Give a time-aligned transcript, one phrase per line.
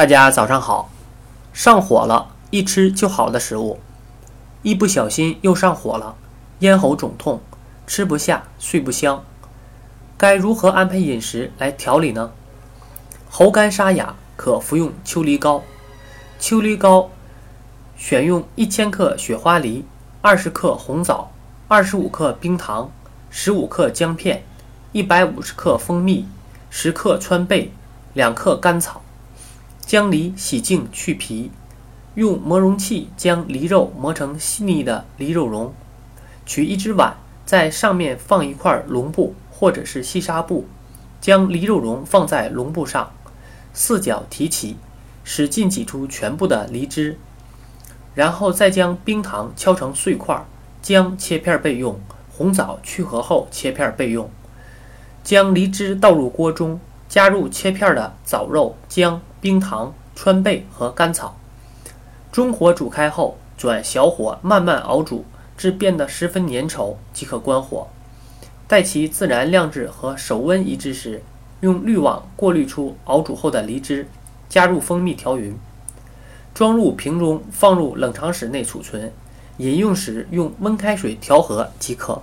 [0.00, 0.88] 大家早上好。
[1.52, 3.78] 上火了，一吃就好的食物，
[4.62, 6.16] 一不小心又上火了，
[6.60, 7.42] 咽喉肿痛，
[7.86, 9.22] 吃不下，睡不香，
[10.16, 12.32] 该如何安排饮食来调理呢？
[13.28, 15.62] 喉干沙哑，可服用秋梨膏。
[16.38, 17.10] 秋梨膏
[17.94, 19.84] 选用一千克雪花梨、
[20.22, 21.30] 二十克红枣、
[21.68, 22.90] 二十五克冰糖、
[23.28, 24.44] 十五克姜片、
[24.92, 26.26] 一百五十克蜂蜜、
[26.70, 27.70] 十克川贝、
[28.14, 29.02] 两克甘草。
[29.90, 31.50] 将梨洗净去皮，
[32.14, 35.74] 用磨蓉器将梨肉磨成细腻的梨肉蓉。
[36.46, 40.68] 取一只碗，在上面放一块绒布或者是细纱布，
[41.20, 43.10] 将梨肉蓉放在绒布上，
[43.72, 44.76] 四角提起，
[45.24, 47.18] 使劲挤出全部的梨汁。
[48.14, 50.40] 然后再将冰糖敲成碎块，
[50.80, 51.98] 姜切片备用，
[52.30, 54.30] 红枣去核后切片备用。
[55.24, 56.78] 将梨汁倒入锅中。
[57.10, 61.36] 加入切片的枣肉、姜、冰糖、川贝和甘草，
[62.30, 65.24] 中火煮开后，转小火慢慢熬煮，
[65.56, 67.88] 至变得十分粘稠即可关火。
[68.68, 71.20] 待其自然晾制和手温一致时，
[71.62, 74.06] 用滤网过滤出熬煮后的梨汁，
[74.48, 75.58] 加入蜂蜜调匀，
[76.54, 79.12] 装入瓶中，放入冷藏室内储存。
[79.56, 82.22] 饮用时用温开水调和即可。